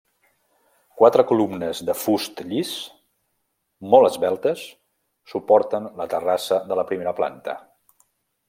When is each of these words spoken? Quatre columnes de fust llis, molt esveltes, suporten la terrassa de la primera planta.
Quatre 1.01 1.25
columnes 1.31 1.81
de 1.89 1.95
fust 2.05 2.41
llis, 2.53 2.71
molt 3.93 4.09
esveltes, 4.11 4.65
suporten 5.35 5.89
la 6.01 6.09
terrassa 6.15 6.63
de 6.73 6.79
la 6.81 6.91
primera 6.95 7.19
planta. 7.21 7.59